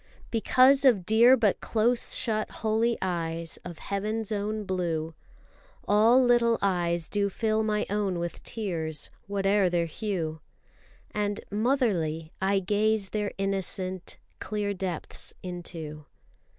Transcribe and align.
Because 0.31 0.83
of 0.83 1.05
dear 1.05 1.37
but 1.37 1.61
close 1.61 2.15
shut 2.15 2.49
holy 2.65 2.97
eyes 3.03 3.57
Of 3.63 3.77
heaven's 3.77 4.31
own 4.31 4.63
blue, 4.63 5.13
All 5.87 6.23
little 6.23 6.57
eyes 6.59 7.07
do 7.07 7.29
fill 7.29 7.61
my 7.61 7.85
own 7.87 8.17
with 8.17 8.41
tears, 8.41 9.11
Whate'er 9.27 9.69
their 9.69 9.85
hue. 9.85 10.41
And, 11.11 11.39
motherly, 11.51 12.33
I 12.41 12.57
gaze 12.57 13.09
their 13.09 13.31
innocent, 13.37 14.17
Clear 14.39 14.73
depths 14.73 15.35
into. 15.43 16.07